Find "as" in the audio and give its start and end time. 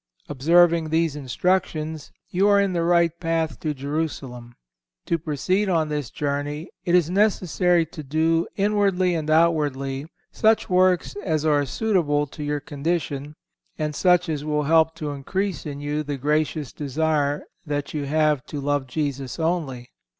11.23-11.45, 14.27-14.43